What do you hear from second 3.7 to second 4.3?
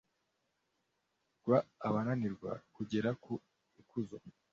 ikuzo